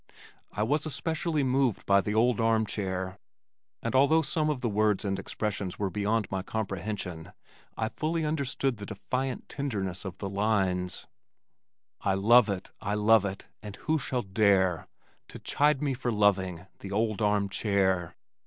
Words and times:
I 0.51 0.63
was 0.63 0.87
especially 0.87 1.43
moved 1.43 1.85
by 1.85 2.01
The 2.01 2.15
Old 2.15 2.39
Armchair, 2.41 3.19
and 3.83 3.93
although 3.93 4.23
some 4.23 4.49
of 4.49 4.61
the 4.61 4.67
words 4.67 5.05
and 5.05 5.19
expressions 5.19 5.77
were 5.77 5.91
beyond 5.91 6.31
my 6.31 6.41
comprehension, 6.41 7.33
I 7.77 7.87
fully 7.89 8.25
understood 8.25 8.77
the 8.77 8.87
defiant 8.87 9.47
tenderness 9.47 10.03
of 10.03 10.17
the 10.17 10.27
lines: 10.27 11.05
I 12.01 12.15
love 12.15 12.49
it, 12.49 12.71
I 12.81 12.95
love 12.95 13.25
it, 13.25 13.45
and 13.61 13.75
who 13.75 13.99
shall 13.99 14.23
dare 14.23 14.87
To 15.27 15.37
chide 15.37 15.83
me 15.83 15.93
for 15.93 16.11
loving 16.11 16.65
the 16.79 16.91
old 16.91 17.21
armchair? 17.21 18.15